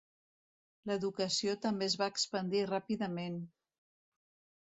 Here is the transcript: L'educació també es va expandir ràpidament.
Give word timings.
L'educació 0.91 1.53
també 1.65 1.89
es 1.89 1.97
va 2.03 2.07
expandir 2.13 2.63
ràpidament. 2.71 3.39